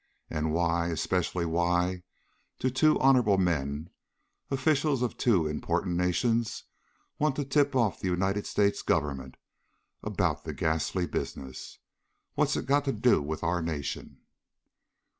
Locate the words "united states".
8.07-8.81